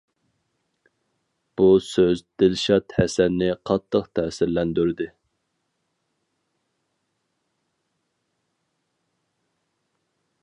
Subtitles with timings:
[1.59, 5.09] بۇ سۆز دىلشات ھەسەننى قاتتىق تەسىرلەندۈردى.